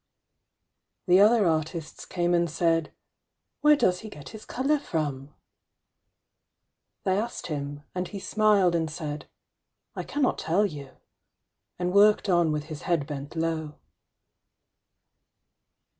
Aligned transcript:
ŌĆØ 0.01 1.05
The 1.09 1.19
other 1.19 1.45
artists 1.45 2.05
came 2.07 2.33
and 2.33 2.49
said, 2.49 2.91
ŌĆ£Where 3.63 3.77
does 3.77 3.99
he 3.99 4.09
get 4.09 4.29
his 4.29 4.45
colour 4.45 4.79
from? 4.79 5.27
ŌĆØ 5.27 5.31
They 7.03 7.19
asked 7.19 7.45
him; 7.45 7.83
and 7.93 8.07
he 8.07 8.17
smiled 8.17 8.73
and 8.73 8.89
said, 8.89 9.27
ŌĆ£I 9.95 10.07
cannot 10.07 10.39
tell 10.39 10.65
youŌĆØ; 10.67 10.95
and 11.77 11.93
worked 11.93 12.29
on 12.29 12.51
with 12.51 12.63
his 12.63 12.81
head 12.89 13.05
bent 13.05 13.35
low. 13.35 13.75